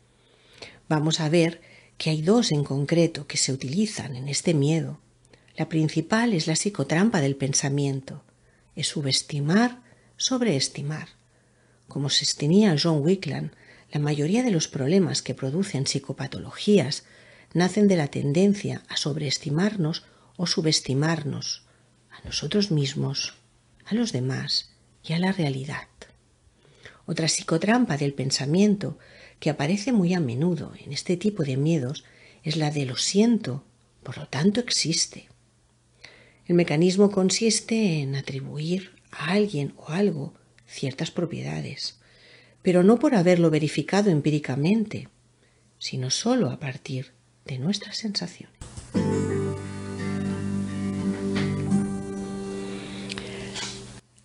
Vamos 0.88 1.20
a 1.20 1.30
ver 1.30 1.62
que 2.00 2.10
hay 2.10 2.22
dos 2.22 2.54
en 2.54 2.64
concreto 2.64 3.28
que 3.28 3.38
se 3.38 3.52
utilizan 3.52 4.16
en 4.16 4.30
este 4.30 4.54
miedo. 4.54 5.00
La 5.58 5.68
principal 5.68 6.34
es 6.34 6.48
la 6.48 6.56
psicotrampa 6.56 7.20
del 7.20 7.36
pensamiento, 7.36 8.24
es 8.74 8.88
subestimar, 8.88 9.82
sobreestimar. 10.16 11.10
Como 11.90 12.10
sostenía 12.10 12.78
John 12.82 13.04
Wickland, 13.04 13.52
la 13.92 14.00
mayoría 14.00 14.44
de 14.44 14.52
los 14.52 14.70
problemas 14.70 15.22
que 15.22 15.36
producen 15.36 15.88
psicopatologías 15.88 17.04
nacen 17.54 17.90
de 17.90 17.98
la 17.98 18.08
tendencia 18.08 18.82
a 18.88 18.96
sobreestimarnos 18.96 20.06
o 20.38 20.48
subestimarnos 20.48 21.64
a 22.12 22.26
nosotros 22.26 22.72
mismos, 22.72 23.34
a 23.86 23.94
los 23.94 24.14
demás 24.14 24.70
y 25.04 25.14
a 25.14 25.20
la 25.20 25.34
realidad. 25.34 25.90
Otra 27.10 27.28
psicotrampa 27.28 27.98
del 27.98 28.14
pensamiento 28.14 29.00
que 29.40 29.50
aparece 29.50 29.92
muy 29.92 30.14
a 30.14 30.20
menudo 30.20 30.74
en 30.86 30.94
este 30.94 31.18
tipo 31.18 31.42
de 31.42 31.58
miedos 31.58 32.04
es 32.44 32.56
la 32.56 32.70
de 32.70 32.86
lo 32.86 32.98
siento, 32.98 33.64
por 34.04 34.20
lo 34.20 34.28
tanto 34.28 34.60
existe. 34.60 35.28
El 36.46 36.54
mecanismo 36.54 37.10
consiste 37.10 38.02
en 38.02 38.16
atribuir 38.16 38.92
a 39.10 39.32
alguien 39.32 39.74
o 39.78 39.88
algo 39.88 40.36
ciertas 40.68 41.10
propiedades, 41.10 41.98
pero 42.62 42.84
no 42.84 43.00
por 43.00 43.16
haberlo 43.16 43.50
verificado 43.50 44.12
empíricamente, 44.12 45.10
sino 45.80 46.12
sólo 46.12 46.52
a 46.52 46.60
partir 46.60 47.14
de 47.44 47.58
nuestras 47.58 47.98
sensaciones. 47.98 48.56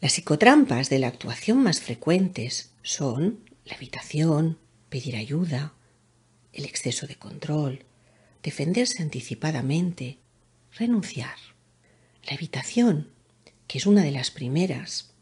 Las 0.04 0.12
psicotrampas 0.12 0.90
de 0.90 0.98
la 0.98 1.06
actuación 1.06 1.62
más 1.62 1.80
frecuentes 1.80 2.74
son 2.82 3.40
la 3.64 3.74
evitación, 3.76 4.58
pedir 4.90 5.16
ayuda, 5.16 5.72
el 6.52 6.66
exceso 6.66 7.06
de 7.06 7.16
control, 7.16 7.86
defenderse 8.42 9.02
anticipadamente, 9.02 10.18
renunciar. 10.72 11.36
La 12.22 12.34
evitación, 12.34 13.12
que 13.66 13.78
es 13.78 13.86
una 13.86 14.02
de 14.02 14.10
las 14.10 14.30
primeras, 14.30 15.14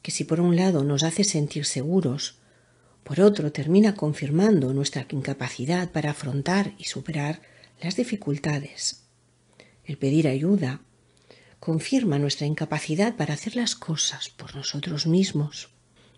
que 0.00 0.10
si 0.10 0.24
por 0.24 0.40
un 0.40 0.56
lado 0.56 0.84
nos 0.84 1.02
hace 1.02 1.22
sentir 1.22 1.66
seguros, 1.66 2.38
por 3.02 3.20
otro 3.20 3.52
termina 3.52 3.94
confirmando 3.94 4.72
nuestra 4.72 5.06
incapacidad 5.10 5.92
para 5.92 6.12
afrontar 6.12 6.72
y 6.78 6.84
superar 6.84 7.42
las 7.78 7.96
dificultades. 7.96 9.04
El 9.84 9.98
pedir 9.98 10.28
ayuda 10.28 10.80
confirma 11.64 12.18
nuestra 12.18 12.46
incapacidad 12.46 13.16
para 13.16 13.32
hacer 13.32 13.56
las 13.56 13.74
cosas 13.74 14.28
por 14.28 14.54
nosotros 14.54 15.06
mismos. 15.06 15.70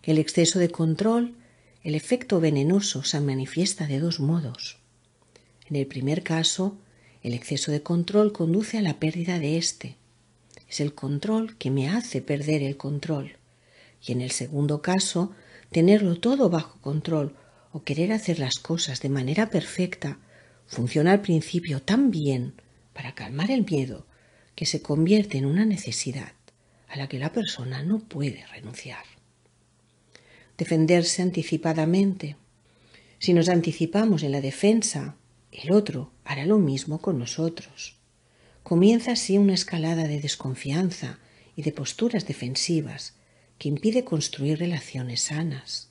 El 0.03 0.19
exceso 0.19 0.59
de 0.59 0.71
control, 0.71 1.37
el 1.85 1.95
efecto 1.95 2.41
venenoso 2.41 3.05
se 3.05 3.21
manifiesta 3.21 3.87
de 3.87 4.01
dos 4.01 4.19
modos. 4.19 4.79
En 5.71 5.77
el 5.77 5.87
primer 5.87 6.25
caso, 6.25 6.77
el 7.23 7.33
exceso 7.33 7.71
de 7.71 7.81
control 7.81 8.33
conduce 8.33 8.77
a 8.77 8.83
la 8.83 8.99
pérdida 8.99 9.39
de 9.39 9.57
éste. 9.57 9.95
Es 10.69 10.81
el 10.81 10.95
control 10.95 11.57
que 11.59 11.71
me 11.71 11.91
hace 11.91 12.21
perder 12.21 12.65
el 12.65 12.77
control. 12.77 13.37
Y 14.05 14.11
en 14.11 14.23
el 14.23 14.33
segundo 14.33 14.83
caso, 14.83 15.31
tenerlo 15.71 16.19
todo 16.19 16.51
bajo 16.51 16.81
control 16.81 17.37
o 17.71 17.85
querer 17.85 18.11
hacer 18.11 18.41
las 18.41 18.57
cosas 18.57 19.01
de 19.01 19.11
manera 19.11 19.49
perfecta 19.49 20.19
funciona 20.67 21.13
al 21.13 21.21
principio 21.21 21.81
tan 21.81 22.11
bien 22.11 22.55
para 22.93 23.15
calmar 23.15 23.53
el 23.53 23.65
miedo 23.65 24.07
que 24.57 24.67
se 24.67 24.83
convierte 24.83 25.39
en 25.39 25.47
una 25.47 25.65
necesidad 25.65 26.33
a 26.89 26.97
la 26.97 27.09
que 27.09 27.21
la 27.21 27.33
persona 27.33 27.85
no 27.85 28.01
puede 28.01 28.45
renunciar. 28.47 29.05
Defenderse 30.59 31.23
anticipadamente. 31.23 32.37
Si 33.19 33.35
nos 33.35 33.49
anticipamos 33.49 34.25
en 34.25 34.33
la 34.33 34.41
defensa, 34.41 35.17
el 35.53 35.71
otro 35.71 36.11
hará 36.25 36.45
lo 36.47 36.59
mismo 36.59 37.01
con 37.01 37.19
nosotros. 37.19 37.97
Comienza 38.63 39.13
así 39.13 39.39
una 39.39 39.55
escalada 39.55 40.09
de 40.09 40.21
desconfianza 40.21 41.21
y 41.55 41.63
de 41.63 41.73
posturas 41.73 42.27
defensivas 42.27 43.15
que 43.59 43.69
impide 43.69 44.05
construir 44.05 44.59
relaciones 44.59 45.23
sanas. 45.23 45.91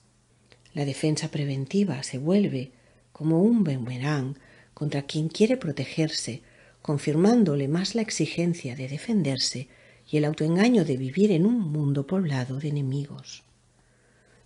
La 0.74 0.84
defensa 0.84 1.28
preventiva 1.30 2.02
se 2.02 2.18
vuelve 2.18 2.72
como 3.12 3.42
un 3.42 3.64
boomerang 3.64 4.36
contra 4.74 5.02
quien 5.02 5.28
quiere 5.28 5.56
protegerse, 5.56 6.42
confirmándole 6.86 7.66
más 7.66 7.96
la 7.96 8.02
exigencia 8.02 8.76
de 8.76 8.86
defenderse 8.86 9.66
y 10.08 10.18
el 10.18 10.24
autoengaño 10.24 10.84
de 10.84 10.96
vivir 10.96 11.32
en 11.32 11.44
un 11.44 11.58
mundo 11.58 12.06
poblado 12.06 12.60
de 12.60 12.68
enemigos. 12.68 13.42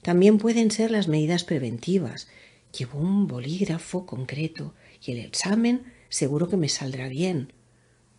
También 0.00 0.38
pueden 0.38 0.70
ser 0.70 0.90
las 0.90 1.06
medidas 1.06 1.44
preventivas. 1.44 2.28
Llevo 2.72 2.98
un 2.98 3.26
bolígrafo 3.26 4.06
concreto 4.06 4.72
y 5.04 5.12
el 5.12 5.18
examen 5.18 5.82
seguro 6.08 6.48
que 6.48 6.56
me 6.56 6.70
saldrá 6.70 7.08
bien. 7.10 7.52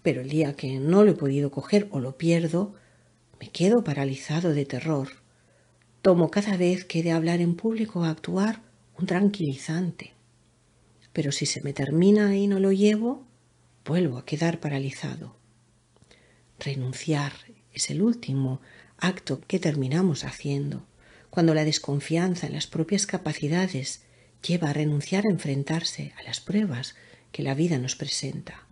Pero 0.04 0.22
el 0.22 0.30
día 0.30 0.56
que 0.56 0.80
no 0.80 1.04
lo 1.04 1.13
he 1.13 1.16
podido 1.16 1.50
coger 1.50 1.88
o 1.90 2.00
lo 2.00 2.16
pierdo, 2.16 2.75
me 3.40 3.50
quedo 3.50 3.84
paralizado 3.84 4.54
de 4.54 4.68
terror. 4.68 5.08
Tomo 6.04 6.30
cada 6.30 6.58
vez 6.58 6.86
que 6.86 7.01
de 7.01 7.12
hablar 7.12 7.42
en 7.42 7.56
público 7.56 8.01
o 8.01 8.04
actuar 8.04 8.62
un 9.00 9.08
tranquilizante. 9.08 10.13
Pero 11.12 11.32
si 11.32 11.48
se 11.48 11.62
me 11.62 11.74
termina 11.74 12.38
y 12.38 12.46
no 12.46 12.60
lo 12.60 12.72
llevo, 12.72 13.30
vuelvo 13.85 14.17
a 14.17 14.25
quedar 14.25 14.59
paralizado. 14.59 15.35
Renunciar 16.59 17.33
es 17.73 17.89
el 17.89 18.01
último 18.01 18.61
acto 18.97 19.41
que 19.41 19.59
terminamos 19.59 20.23
haciendo, 20.23 20.85
cuando 21.29 21.53
la 21.53 21.65
desconfianza 21.65 22.47
en 22.47 22.53
las 22.53 22.67
propias 22.67 23.05
capacidades 23.05 24.03
lleva 24.45 24.69
a 24.69 24.73
renunciar 24.73 25.25
a 25.25 25.29
enfrentarse 25.29 26.13
a 26.17 26.23
las 26.23 26.39
pruebas 26.39 26.95
que 27.31 27.43
la 27.43 27.53
vida 27.53 27.77
nos 27.77 27.95
presenta. 27.95 28.67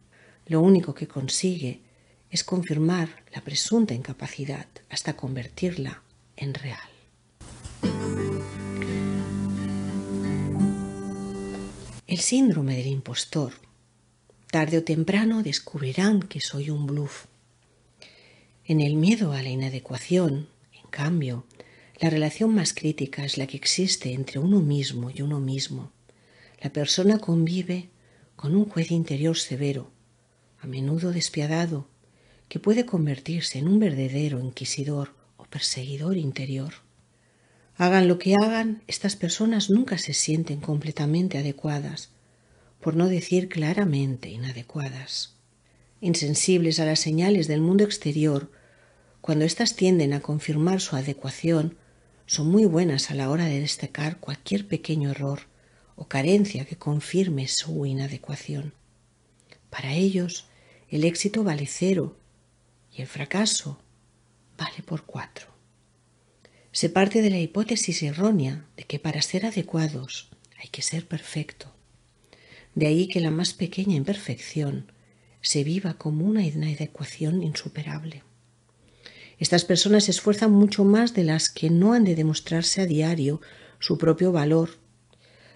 Lo 0.46 0.62
único 0.62 0.94
que 0.94 1.08
consigue 1.08 1.82
es 2.30 2.44
confirmar 2.44 3.24
la 3.34 3.42
presunta 3.42 3.94
incapacidad 3.94 4.68
hasta 4.90 5.16
convertirla 5.16 6.04
en 6.36 6.54
real. 6.54 6.80
El 12.08 12.20
síndrome 12.20 12.76
del 12.76 12.88
impostor. 12.88 13.69
Tarde 14.52 14.80
o 14.80 14.84
temprano 14.84 15.44
descubrirán 15.44 16.24
que 16.24 16.42
soy 16.42 16.72
un 16.72 16.88
bluff. 16.88 17.26
En 18.66 18.82
el 18.82 18.96
miedo 18.96 19.32
a 19.32 19.44
la 19.44 19.50
inadecuación, 19.50 20.50
en 20.74 20.90
cambio, 20.90 21.46
la 22.00 22.10
relación 22.10 22.56
más 22.56 22.74
crítica 22.74 23.24
es 23.24 23.38
la 23.38 23.46
que 23.46 23.58
existe 23.58 24.12
entre 24.12 24.40
uno 24.40 24.62
mismo 24.62 25.12
y 25.12 25.22
uno 25.22 25.40
mismo. 25.40 25.92
La 26.60 26.72
persona 26.72 27.20
convive 27.20 27.90
con 28.36 28.56
un 28.56 28.66
juez 28.66 28.90
interior 28.90 29.38
severo, 29.38 29.92
a 30.60 30.66
menudo 30.66 31.12
despiadado, 31.12 31.88
que 32.48 32.58
puede 32.58 32.88
convertirse 32.88 33.60
en 33.60 33.68
un 33.68 33.80
verdadero 33.80 34.40
inquisidor 34.40 35.14
o 35.38 35.44
perseguidor 35.44 36.18
interior. 36.18 36.74
Hagan 37.76 38.08
lo 38.08 38.18
que 38.18 38.34
hagan, 38.34 38.82
estas 38.88 39.16
personas 39.16 39.70
nunca 39.70 40.00
se 40.00 40.16
sienten 40.16 40.60
completamente 40.60 41.38
adecuadas, 41.38 42.10
por 42.80 42.96
no 42.96 43.08
decir 43.08 43.50
claramente 43.50 44.30
inadecuadas. 44.30 45.36
Insensibles 46.02 46.80
a 46.80 46.86
las 46.86 47.00
señales 47.00 47.48
del 47.48 47.62
mundo 47.62 47.84
exterior, 47.84 48.52
cuando 49.22 49.46
éstas 49.46 49.76
tienden 49.76 50.14
a 50.14 50.22
confirmar 50.22 50.80
su 50.80 50.96
adecuación, 50.96 51.78
son 52.26 52.48
muy 52.48 52.66
buenas 52.66 53.12
a 53.12 53.16
la 53.16 53.30
hora 53.30 53.46
de 53.46 53.60
destacar 53.60 54.20
cualquier 54.20 54.68
pequeño 54.68 55.10
error 55.10 55.42
o 55.96 56.08
carencia 56.08 56.66
que 56.66 56.78
confirme 56.78 57.48
su 57.48 57.86
inadecuación. 57.86 58.74
Para 59.70 59.94
ellos, 59.94 60.48
el 60.90 61.04
éxito 61.04 61.44
vale 61.44 61.66
cero 61.68 62.18
y 62.96 63.02
el 63.02 63.08
fracaso 63.08 63.80
vale 64.58 64.82
por 64.86 65.06
cuatro. 65.06 65.48
Se 66.72 66.90
parte 66.90 67.22
de 67.22 67.30
la 67.30 67.40
hipótesis 67.40 68.04
errónea 68.04 68.66
de 68.78 68.84
que 68.84 69.00
para 69.00 69.22
ser 69.22 69.46
adecuados 69.46 70.30
hay 70.58 70.70
que 70.70 70.82
ser 70.82 71.08
perfecto. 71.08 71.74
De 72.80 72.88
ahí 72.88 73.10
que 73.10 73.20
la 73.20 73.30
más 73.30 73.52
pequeña 73.52 73.98
imperfección 73.98 74.90
se 75.42 75.66
viva 75.66 75.96
como 75.96 76.26
una 76.26 76.46
inadecuación 76.46 77.44
insuperable. 77.44 78.24
Estas 79.38 79.66
personas 79.66 80.06
se 80.06 80.12
esfuerzan 80.12 80.54
mucho 80.54 80.86
más 80.86 81.14
de 81.14 81.26
las 81.26 81.50
que 81.50 81.70
no 81.70 81.92
han 81.92 82.06
de 82.06 82.16
demostrarse 82.16 82.80
a 82.80 82.86
diario 82.86 83.42
su 83.80 83.98
propio 83.98 84.32
valor, 84.32 84.78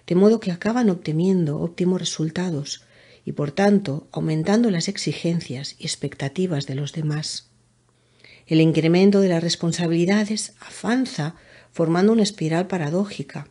de 0.06 0.16
modo 0.16 0.42
que 0.42 0.52
acaban 0.52 0.90
obteniendo 0.90 1.62
óptimos 1.62 2.02
resultados 2.02 2.84
y 3.24 3.32
por 3.32 3.52
tanto 3.52 4.10
aumentando 4.12 4.70
las 4.70 4.90
exigencias 4.90 5.78
y 5.80 5.84
expectativas 5.84 6.66
de 6.68 6.76
los 6.76 6.92
demás. 6.92 7.52
El 8.48 8.60
incremento 8.60 9.22
de 9.22 9.30
las 9.30 9.42
responsabilidades 9.42 10.56
avanza 10.60 11.36
formando 11.72 12.12
una 12.12 12.24
espiral 12.24 12.68
paradójica 12.68 13.48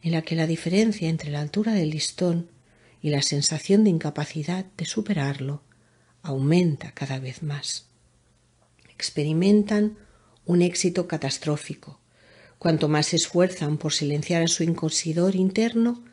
en 0.00 0.12
la 0.12 0.22
que 0.22 0.34
la 0.34 0.46
diferencia 0.46 1.10
entre 1.10 1.30
la 1.30 1.42
altura 1.42 1.74
del 1.74 1.90
listón 1.90 2.48
y 3.02 3.10
la 3.10 3.20
sensación 3.20 3.84
de 3.84 3.90
incapacidad 3.90 4.64
de 4.76 4.86
superarlo 4.86 5.62
aumenta 6.22 6.92
cada 6.92 7.18
vez 7.18 7.42
más. 7.42 7.86
Experimentan 8.88 9.98
un 10.46 10.62
éxito 10.62 11.08
catastrófico. 11.08 11.98
Cuanto 12.58 12.88
más 12.88 13.06
se 13.06 13.16
esfuerzan 13.16 13.76
por 13.76 13.92
silenciar 13.92 14.42
a 14.42 14.48
su 14.48 14.62
inconsidor 14.62 15.34
interno, 15.34 16.04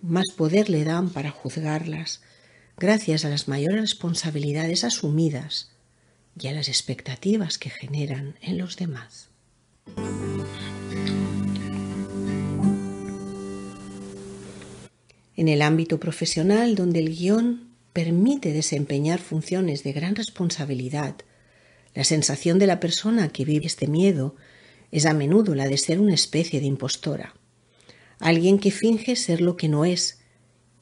más 0.00 0.26
poder 0.36 0.70
le 0.70 0.84
dan 0.84 1.10
para 1.10 1.32
juzgarlas, 1.32 2.22
gracias 2.76 3.24
a 3.24 3.28
las 3.28 3.48
mayores 3.48 3.80
responsabilidades 3.80 4.84
asumidas 4.84 5.72
y 6.38 6.46
a 6.46 6.52
las 6.52 6.68
expectativas 6.68 7.58
que 7.58 7.70
generan 7.70 8.36
en 8.40 8.58
los 8.58 8.76
demás. 8.76 9.30
En 15.38 15.46
el 15.46 15.62
ámbito 15.62 16.00
profesional, 16.00 16.74
donde 16.74 16.98
el 16.98 17.16
guion 17.16 17.68
permite 17.92 18.52
desempeñar 18.52 19.20
funciones 19.20 19.84
de 19.84 19.92
gran 19.92 20.16
responsabilidad, 20.16 21.14
la 21.94 22.02
sensación 22.02 22.58
de 22.58 22.66
la 22.66 22.80
persona 22.80 23.28
que 23.28 23.44
vive 23.44 23.66
este 23.66 23.86
miedo 23.86 24.34
es 24.90 25.06
a 25.06 25.14
menudo 25.14 25.54
la 25.54 25.68
de 25.68 25.78
ser 25.78 26.00
una 26.00 26.14
especie 26.14 26.58
de 26.58 26.66
impostora, 26.66 27.36
alguien 28.18 28.58
que 28.58 28.72
finge 28.72 29.14
ser 29.14 29.40
lo 29.40 29.56
que 29.56 29.68
no 29.68 29.84
es 29.84 30.18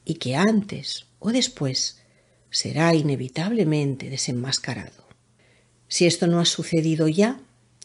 y 0.05 0.15
que 0.15 0.35
antes 0.35 1.05
o 1.19 1.31
después 1.31 2.01
será 2.49 2.95
inevitablemente 2.95 4.09
desenmascarado. 4.09 5.07
Si 5.87 6.07
esto 6.07 6.25
no 6.25 6.39
ha 6.39 6.45
sucedido 6.45 7.07
ya, 7.07 7.39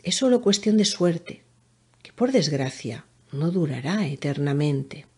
es 0.04 0.14
solo 0.14 0.40
cuestión 0.40 0.78
de 0.78 0.86
suerte, 0.86 1.42
que 2.02 2.14
por 2.14 2.32
desgracia 2.32 3.04
no 3.30 3.50
durará 3.50 4.06
eternamente. 4.06 5.11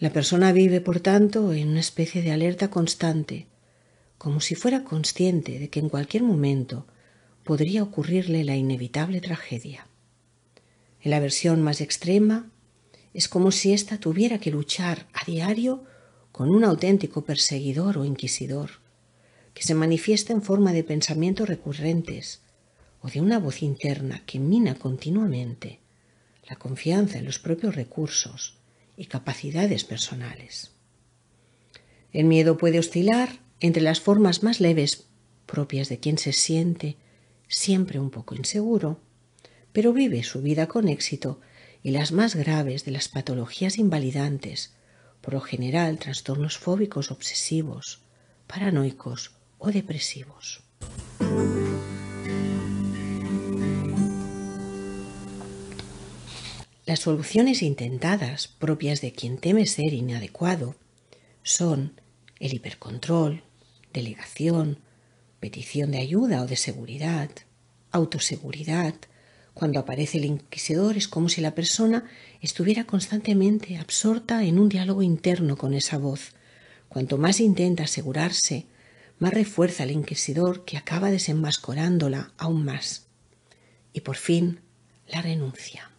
La 0.00 0.14
persona 0.14 0.50
vive, 0.52 0.80
por 0.80 1.00
tanto, 1.00 1.52
en 1.52 1.68
una 1.68 1.80
especie 1.80 2.22
de 2.22 2.32
alerta 2.32 2.70
constante, 2.70 3.48
como 4.16 4.40
si 4.40 4.54
fuera 4.54 4.82
consciente 4.82 5.58
de 5.58 5.68
que 5.68 5.78
en 5.78 5.90
cualquier 5.90 6.22
momento 6.22 6.86
podría 7.44 7.82
ocurrirle 7.82 8.42
la 8.42 8.56
inevitable 8.56 9.20
tragedia. 9.20 9.86
En 11.02 11.10
la 11.10 11.20
versión 11.20 11.60
más 11.60 11.82
extrema, 11.82 12.50
es 13.12 13.28
como 13.28 13.52
si 13.52 13.74
ésta 13.74 13.98
tuviera 13.98 14.38
que 14.38 14.50
luchar 14.50 15.06
a 15.12 15.22
diario 15.26 15.84
con 16.32 16.48
un 16.48 16.64
auténtico 16.64 17.26
perseguidor 17.26 17.98
o 17.98 18.06
inquisidor, 18.06 18.70
que 19.52 19.64
se 19.64 19.74
manifiesta 19.74 20.32
en 20.32 20.40
forma 20.40 20.72
de 20.72 20.82
pensamientos 20.82 21.46
recurrentes 21.46 22.40
o 23.02 23.08
de 23.10 23.20
una 23.20 23.38
voz 23.38 23.62
interna 23.62 24.22
que 24.24 24.38
mina 24.38 24.76
continuamente 24.76 25.80
la 26.48 26.56
confianza 26.56 27.18
en 27.18 27.26
los 27.26 27.38
propios 27.38 27.74
recursos 27.74 28.59
y 29.00 29.06
capacidades 29.06 29.84
personales. 29.84 30.72
El 32.12 32.26
miedo 32.26 32.58
puede 32.58 32.78
oscilar 32.78 33.40
entre 33.58 33.82
las 33.82 33.98
formas 33.98 34.42
más 34.42 34.60
leves 34.60 35.06
propias 35.46 35.88
de 35.88 35.98
quien 36.00 36.18
se 36.18 36.34
siente 36.34 36.98
siempre 37.48 37.98
un 37.98 38.10
poco 38.10 38.34
inseguro, 38.34 39.00
pero 39.72 39.94
vive 39.94 40.22
su 40.22 40.42
vida 40.42 40.66
con 40.66 40.86
éxito 40.86 41.40
y 41.82 41.92
las 41.92 42.12
más 42.12 42.34
graves 42.36 42.84
de 42.84 42.90
las 42.90 43.08
patologías 43.08 43.78
invalidantes, 43.78 44.74
por 45.22 45.32
lo 45.32 45.40
general 45.40 45.98
trastornos 45.98 46.58
fóbicos 46.58 47.10
obsesivos, 47.10 48.02
paranoicos 48.46 49.34
o 49.56 49.70
depresivos. 49.72 50.62
Las 56.90 56.98
soluciones 56.98 57.62
intentadas, 57.62 58.48
propias 58.48 59.00
de 59.00 59.12
quien 59.12 59.38
teme 59.38 59.64
ser 59.66 59.94
inadecuado, 59.94 60.74
son 61.44 62.00
el 62.40 62.52
hipercontrol, 62.52 63.44
delegación, 63.92 64.80
petición 65.38 65.92
de 65.92 65.98
ayuda 65.98 66.42
o 66.42 66.48
de 66.48 66.56
seguridad, 66.56 67.30
autoseguridad, 67.92 68.96
cuando 69.54 69.78
aparece 69.78 70.18
el 70.18 70.24
inquisidor 70.24 70.96
es 70.96 71.06
como 71.06 71.28
si 71.28 71.40
la 71.40 71.54
persona 71.54 72.10
estuviera 72.40 72.82
constantemente 72.82 73.76
absorta 73.76 74.42
en 74.42 74.58
un 74.58 74.68
diálogo 74.68 75.02
interno 75.02 75.56
con 75.56 75.74
esa 75.74 75.96
voz. 75.96 76.32
Cuanto 76.88 77.18
más 77.18 77.38
intenta 77.38 77.84
asegurarse, 77.84 78.66
más 79.20 79.32
refuerza 79.32 79.84
el 79.84 79.92
inquisidor 79.92 80.64
que 80.64 80.76
acaba 80.76 81.12
desenmascarándola 81.12 82.32
aún 82.36 82.64
más. 82.64 83.06
Y 83.92 84.00
por 84.00 84.16
fin, 84.16 84.58
la 85.06 85.22
renuncia. 85.22 85.89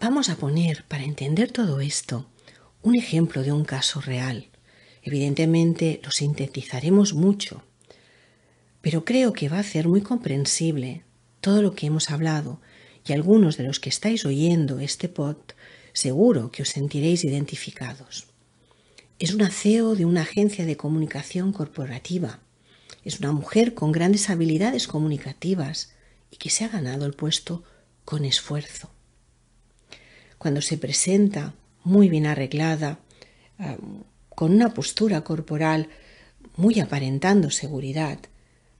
Vamos 0.00 0.30
a 0.30 0.36
poner, 0.36 0.84
para 0.88 1.04
entender 1.04 1.52
todo 1.52 1.80
esto, 1.80 2.26
un 2.82 2.96
ejemplo 2.96 3.42
de 3.42 3.52
un 3.52 3.64
caso 3.64 4.00
real. 4.00 4.48
Evidentemente 5.02 6.00
lo 6.02 6.10
sintetizaremos 6.10 7.14
mucho, 7.14 7.62
pero 8.80 9.04
creo 9.04 9.32
que 9.32 9.48
va 9.48 9.58
a 9.58 9.62
ser 9.62 9.88
muy 9.88 10.00
comprensible 10.00 11.02
todo 11.40 11.62
lo 11.62 11.74
que 11.74 11.86
hemos 11.86 12.10
hablado 12.10 12.60
y 13.06 13.12
algunos 13.12 13.56
de 13.56 13.64
los 13.64 13.80
que 13.80 13.88
estáis 13.88 14.24
oyendo 14.24 14.80
este 14.80 15.08
pod 15.08 15.36
seguro 15.92 16.52
que 16.52 16.62
os 16.62 16.68
sentiréis 16.68 17.24
identificados. 17.24 18.26
Es 19.18 19.34
una 19.34 19.50
CEO 19.50 19.96
de 19.96 20.04
una 20.04 20.22
agencia 20.22 20.64
de 20.64 20.76
comunicación 20.76 21.52
corporativa. 21.52 22.40
Es 23.04 23.20
una 23.20 23.32
mujer 23.32 23.74
con 23.74 23.92
grandes 23.92 24.28
habilidades 24.30 24.86
comunicativas 24.88 25.92
y 26.30 26.36
que 26.36 26.50
se 26.50 26.64
ha 26.64 26.68
ganado 26.68 27.06
el 27.06 27.14
puesto 27.14 27.62
con 28.04 28.24
esfuerzo. 28.24 28.90
Cuando 30.38 30.60
se 30.60 30.78
presenta 30.78 31.54
muy 31.84 32.08
bien 32.08 32.26
arreglada, 32.26 32.98
con 34.28 34.52
una 34.52 34.74
postura 34.74 35.22
corporal 35.22 35.88
muy 36.56 36.80
aparentando 36.80 37.50
seguridad, 37.50 38.18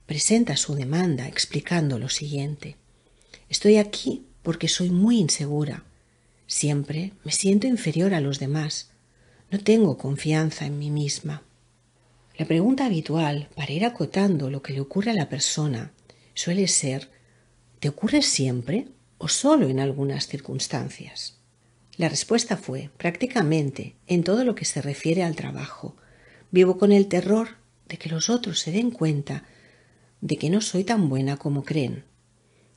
presenta 0.05 0.57
su 0.57 0.75
demanda 0.75 1.27
explicando 1.27 1.99
lo 1.99 2.09
siguiente. 2.09 2.77
Estoy 3.49 3.77
aquí 3.77 4.25
porque 4.41 4.67
soy 4.67 4.89
muy 4.89 5.19
insegura. 5.19 5.83
Siempre 6.47 7.13
me 7.23 7.31
siento 7.31 7.67
inferior 7.67 8.13
a 8.13 8.21
los 8.21 8.39
demás. 8.39 8.91
No 9.51 9.59
tengo 9.59 9.97
confianza 9.97 10.65
en 10.65 10.79
mí 10.79 10.91
misma. 10.91 11.43
La 12.39 12.45
pregunta 12.45 12.85
habitual 12.85 13.49
para 13.53 13.73
ir 13.73 13.83
acotando 13.83 14.49
lo 14.49 14.61
que 14.61 14.71
le 14.71 14.79
ocurre 14.79 15.11
a 15.11 15.13
la 15.13 15.27
persona 15.27 15.91
suele 16.33 16.69
ser 16.69 17.09
¿te 17.81 17.89
ocurre 17.89 18.21
siempre 18.21 18.87
o 19.17 19.27
solo 19.27 19.67
en 19.67 19.81
algunas 19.81 20.27
circunstancias? 20.27 21.37
La 21.97 22.07
respuesta 22.07 22.55
fue, 22.55 22.91
prácticamente, 22.95 23.97
en 24.07 24.23
todo 24.23 24.45
lo 24.45 24.55
que 24.55 24.63
se 24.63 24.81
refiere 24.81 25.21
al 25.21 25.35
trabajo. 25.35 25.97
Vivo 26.49 26.77
con 26.77 26.93
el 26.93 27.09
terror 27.09 27.57
de 27.89 27.97
que 27.97 28.07
los 28.07 28.29
otros 28.29 28.61
se 28.61 28.71
den 28.71 28.91
cuenta 28.91 29.43
de 30.21 30.37
que 30.37 30.49
no 30.49 30.61
soy 30.61 30.85
tan 30.85 31.09
buena 31.09 31.35
como 31.35 31.65
creen. 31.65 32.05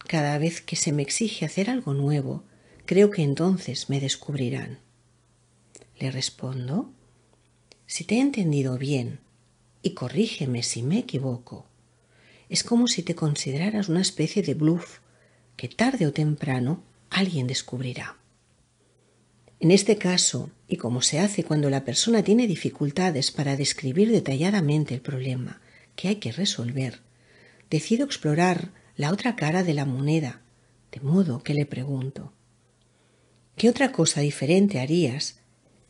Cada 0.08 0.38
vez 0.38 0.60
que 0.60 0.74
se 0.74 0.90
me 0.90 1.02
exige 1.02 1.44
hacer 1.44 1.70
algo 1.70 1.94
nuevo, 1.94 2.42
creo 2.84 3.12
que 3.12 3.22
entonces 3.22 3.88
me 3.90 4.00
descubrirán. 4.00 4.80
Le 6.00 6.10
respondo, 6.10 6.90
si 7.86 8.02
te 8.02 8.16
he 8.16 8.20
entendido 8.20 8.76
bien, 8.76 9.20
y 9.82 9.90
corrígeme 9.90 10.62
si 10.62 10.82
me 10.82 10.98
equivoco, 10.98 11.66
es 12.48 12.64
como 12.64 12.86
si 12.86 13.02
te 13.02 13.14
consideraras 13.14 13.88
una 13.88 14.00
especie 14.00 14.42
de 14.42 14.54
bluff 14.54 14.98
que 15.56 15.68
tarde 15.68 16.06
o 16.06 16.12
temprano 16.12 16.82
alguien 17.10 17.46
descubrirá. 17.46 18.18
En 19.58 19.70
este 19.70 19.96
caso, 19.96 20.50
y 20.68 20.76
como 20.76 21.02
se 21.02 21.20
hace 21.20 21.44
cuando 21.44 21.70
la 21.70 21.84
persona 21.84 22.22
tiene 22.22 22.46
dificultades 22.46 23.30
para 23.30 23.56
describir 23.56 24.10
detalladamente 24.10 24.94
el 24.94 25.00
problema 25.00 25.60
que 25.94 26.08
hay 26.08 26.16
que 26.16 26.32
resolver, 26.32 27.00
decido 27.70 28.04
explorar 28.04 28.70
la 28.96 29.12
otra 29.12 29.36
cara 29.36 29.62
de 29.62 29.74
la 29.74 29.84
moneda, 29.84 30.42
de 30.90 31.00
modo 31.00 31.42
que 31.42 31.54
le 31.54 31.64
pregunto, 31.64 32.32
¿qué 33.56 33.68
otra 33.68 33.92
cosa 33.92 34.20
diferente 34.20 34.80
harías 34.80 35.40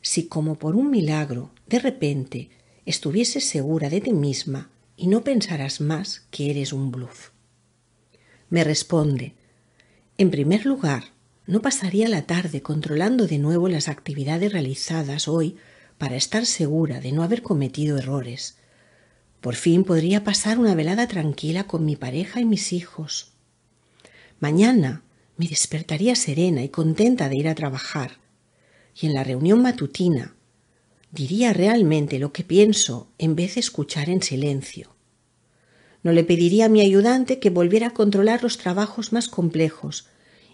si 0.01 0.27
como 0.27 0.55
por 0.55 0.75
un 0.75 0.91
milagro 0.91 1.51
de 1.67 1.79
repente 1.79 2.49
estuvieses 2.85 3.45
segura 3.45 3.89
de 3.89 4.01
ti 4.01 4.13
misma 4.13 4.69
y 4.95 5.07
no 5.07 5.23
pensaras 5.23 5.81
más 5.81 6.27
que 6.31 6.49
eres 6.49 6.73
un 6.73 6.91
bluff? 6.91 7.29
Me 8.49 8.63
responde, 8.63 9.33
en 10.17 10.29
primer 10.29 10.65
lugar, 10.65 11.05
no 11.47 11.61
pasaría 11.61 12.07
la 12.07 12.23
tarde 12.23 12.61
controlando 12.61 13.27
de 13.27 13.37
nuevo 13.37 13.67
las 13.67 13.87
actividades 13.87 14.53
realizadas 14.53 15.27
hoy 15.27 15.57
para 15.97 16.15
estar 16.15 16.45
segura 16.45 16.99
de 16.99 17.11
no 17.11 17.23
haber 17.23 17.41
cometido 17.41 17.97
errores. 17.97 18.57
Por 19.41 19.55
fin 19.55 19.83
podría 19.83 20.23
pasar 20.23 20.59
una 20.59 20.75
velada 20.75 21.07
tranquila 21.07 21.65
con 21.65 21.85
mi 21.85 21.95
pareja 21.95 22.39
y 22.39 22.45
mis 22.45 22.71
hijos. 22.71 23.33
Mañana 24.39 25.03
me 25.37 25.47
despertaría 25.47 26.15
serena 26.15 26.61
y 26.63 26.69
contenta 26.69 27.27
de 27.27 27.37
ir 27.37 27.47
a 27.47 27.55
trabajar. 27.55 28.19
Y 28.95 29.07
en 29.07 29.13
la 29.13 29.23
reunión 29.23 29.61
matutina 29.61 30.35
diría 31.13 31.53
realmente 31.53 32.17
lo 32.17 32.33
que 32.33 32.43
pienso 32.43 33.07
en 33.19 33.35
vez 33.35 33.53
de 33.53 33.59
escuchar 33.59 34.09
en 34.09 34.23
silencio. 34.23 34.95
No 36.01 36.11
le 36.11 36.23
pediría 36.23 36.65
a 36.65 36.69
mi 36.69 36.81
ayudante 36.81 37.39
que 37.39 37.51
volviera 37.51 37.87
a 37.87 37.93
controlar 37.93 38.41
los 38.41 38.57
trabajos 38.57 39.13
más 39.13 39.29
complejos, 39.29 40.07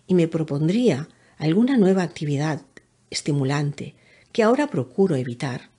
y 0.06 0.16
me 0.16 0.28
propondría 0.28 1.08
alguna 1.38 1.78
nueva 1.78 2.04
actividad 2.04 2.62
estimulante 3.10 3.96
que 4.34 4.44
ahora 4.44 4.68
procuro 4.68 5.16
evitar 5.16 5.70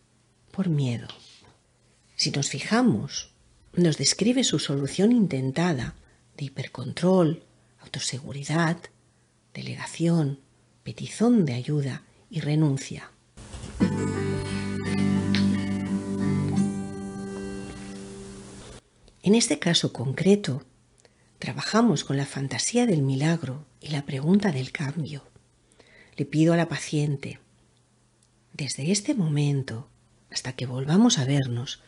por 0.50 0.68
miedo. 0.70 1.08
Si 2.16 2.30
nos 2.30 2.48
fijamos, 2.48 3.32
nos 3.74 3.98
describe 3.98 4.44
su 4.44 4.58
solución 4.58 5.12
intentada 5.12 5.94
de 6.38 6.46
hipercontrol, 6.46 7.42
autoseguridad, 7.80 8.78
delegación, 9.52 10.40
petición 10.84 11.44
de 11.44 11.52
ayuda 11.54 12.02
y 12.30 12.40
renuncia. 12.40 13.10
En 19.22 19.35
este 19.35 19.59
caso 19.59 19.92
concreto, 19.92 20.64
trabajamos 21.38 22.04
con 22.04 22.16
la 22.16 22.26
fantasía 22.26 22.87
del 22.87 23.02
milagro 23.02 23.66
y 23.80 23.88
la 23.88 24.06
pregunta 24.06 24.50
del 24.50 24.72
cambio. 24.72 25.24
Le 26.16 26.24
pido 26.24 26.54
a 26.54 26.56
la 26.56 26.68
paciente, 26.68 27.38
desde 28.52 28.90
este 28.90 29.14
momento 29.14 29.88
hasta 30.30 30.54
que 30.54 30.66
volvamos 30.66 31.18
a 31.18 31.24
vernos, 31.24 31.83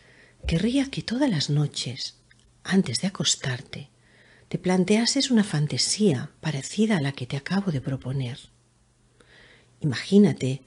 querría 0.47 0.91
que 0.91 1.03
todas 1.03 1.31
las 1.31 1.49
noches, 1.49 2.17
antes 2.65 3.01
de 3.01 3.09
acostarte, 3.09 3.89
te 4.49 4.59
planteases 4.59 5.31
una 5.31 5.45
fantasía 5.45 6.31
parecida 6.41 6.99
a 6.99 7.01
la 7.01 7.13
que 7.13 7.27
te 7.27 7.37
acabo 7.37 7.73
de 7.73 7.81
proponer. 7.81 8.39
Imagínate 9.81 10.63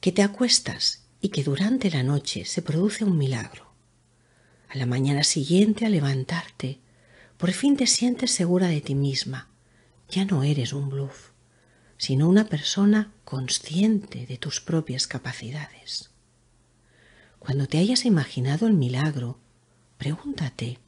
que 0.00 0.12
te 0.12 0.22
acuestas 0.22 1.02
y 1.20 1.30
que 1.30 1.42
durante 1.42 1.90
la 1.90 2.02
noche 2.02 2.44
se 2.44 2.62
produce 2.62 3.04
un 3.04 3.18
milagro. 3.18 3.65
A 4.68 4.76
la 4.76 4.86
mañana 4.86 5.22
siguiente, 5.22 5.86
al 5.86 5.92
levantarte, 5.92 6.80
por 7.36 7.52
fin 7.52 7.76
te 7.76 7.86
sientes 7.86 8.30
segura 8.30 8.68
de 8.68 8.80
ti 8.80 8.94
misma. 8.94 9.48
Ya 10.10 10.24
no 10.24 10.42
eres 10.42 10.72
un 10.72 10.88
bluff, 10.88 11.30
sino 11.98 12.28
una 12.28 12.46
persona 12.46 13.12
consciente 13.24 14.26
de 14.26 14.38
tus 14.38 14.60
propias 14.60 15.06
capacidades. 15.06 16.10
Cuando 17.38 17.66
te 17.66 17.78
hayas 17.78 18.04
imaginado 18.04 18.66
el 18.66 18.74
milagro, 18.74 19.38
pregúntate, 19.98 20.78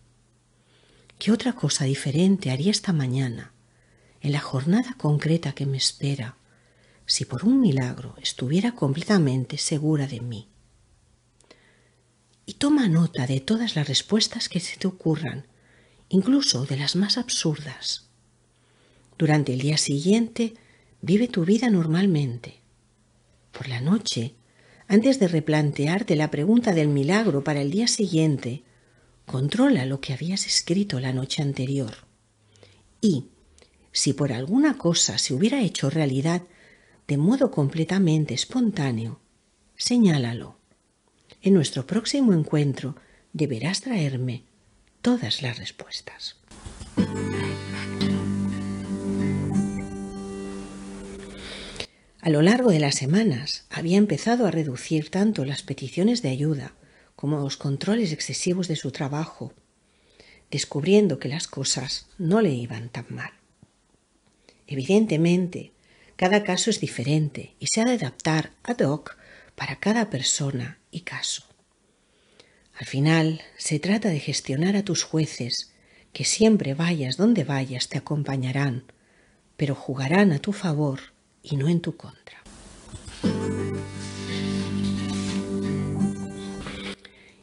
¿qué 1.18 1.30
otra 1.30 1.52
cosa 1.52 1.84
diferente 1.84 2.50
haría 2.50 2.70
esta 2.70 2.92
mañana, 2.92 3.52
en 4.20 4.32
la 4.32 4.40
jornada 4.40 4.94
concreta 4.98 5.52
que 5.52 5.66
me 5.66 5.76
espera, 5.76 6.36
si 7.06 7.24
por 7.24 7.44
un 7.44 7.60
milagro 7.60 8.16
estuviera 8.20 8.72
completamente 8.72 9.56
segura 9.56 10.06
de 10.06 10.20
mí? 10.20 10.48
Y 12.48 12.54
toma 12.54 12.88
nota 12.88 13.26
de 13.26 13.40
todas 13.40 13.76
las 13.76 13.87
respuestas 13.87 14.48
que 14.48 14.58
se 14.58 14.78
te 14.78 14.87
ocurran, 14.87 15.46
incluso 16.08 16.64
de 16.64 16.78
las 16.78 16.96
más 16.96 17.18
absurdas. 17.18 18.08
Durante 19.18 19.52
el 19.52 19.61
día 19.61 19.76
siguiente, 19.76 20.54
vive 21.02 21.28
tu 21.28 21.44
vida 21.44 21.68
normalmente. 21.68 22.62
Por 23.52 23.68
la 23.68 23.82
noche, 23.82 24.34
antes 24.87 25.20
de 25.20 25.28
replantearte 25.28 26.16
la 26.16 26.30
pregunta 26.30 26.72
del 26.72 26.88
milagro 26.88 27.44
para 27.44 27.61
el 27.61 27.70
día 27.70 27.87
siguiente, 27.87 28.64
controla 29.26 29.84
lo 29.84 30.00
que 30.00 30.14
habías 30.14 30.46
escrito 30.46 31.00
la 31.00 31.12
noche 31.12 31.42
anterior. 31.42 32.06
Y, 33.02 33.26
si 33.92 34.14
por 34.14 34.32
alguna 34.32 34.78
cosa 34.78 35.18
se 35.18 35.34
hubiera 35.34 35.61
hecho 35.61 35.90
realidad 35.90 36.44
de 37.08 37.18
modo 37.18 37.50
completamente 37.50 38.32
espontáneo, 38.32 39.20
señálalo. 39.76 40.58
En 41.40 41.55
nuestro 41.55 41.87
próximo 41.87 42.33
encuentro 42.33 42.96
deberás 43.33 43.81
traerme 43.81 44.42
todas 45.03 45.42
las 45.42 45.59
respuestas. 45.59 46.37
A 52.20 52.31
lo 52.31 52.42
largo 52.42 52.70
de 52.70 52.81
las 52.81 52.96
semanas 52.96 53.64
había 53.70 53.96
empezado 53.96 54.46
a 54.46 54.51
reducir 54.51 55.11
tanto 55.11 55.44
las 55.44 55.62
peticiones 55.62 56.22
de 56.22 56.31
ayuda 56.31 56.74
como 57.14 57.38
los 57.38 57.57
controles 57.57 58.12
excesivos 58.12 58.66
de 58.68 58.77
su 58.77 58.90
trabajo, 58.90 59.55
descubriendo 60.51 61.18
que 61.18 61.29
las 61.29 61.46
cosas 61.46 62.07
no 62.18 62.40
le 62.40 62.51
iban 62.51 62.88
tan 62.88 63.07
mal. 63.11 63.31
Evidentemente, 64.66 65.72
cada 66.16 66.42
caso 66.42 66.70
es 66.70 66.81
diferente 66.81 67.55
y 67.61 67.68
se 67.68 67.81
ha 67.81 67.85
de 67.85 67.92
adaptar 67.92 68.51
ad 68.64 68.81
hoc 68.81 69.16
para 69.55 69.77
cada 69.77 70.11
persona 70.11 70.77
y 70.90 71.01
caso. 71.01 71.44
Al 72.79 72.87
final, 72.87 73.42
se 73.57 73.81
trata 73.81 74.09
de 74.09 74.20
gestionar 74.20 74.77
a 74.77 74.85
tus 74.85 75.03
jueces, 75.03 75.72
que 76.12 76.24
siempre 76.24 76.74
vayas 76.74 77.16
donde 77.16 77.44
vayas 77.44 77.88
te 77.88 77.98
acompañarán, 77.98 78.85
pero 79.57 79.74
jugarán 79.74 80.33
a 80.33 80.38
tu 80.38 80.53
favor 80.53 81.01
y 81.42 81.57
no 81.57 81.68
en 81.68 81.81
tu 81.81 81.96
contra. 81.96 82.38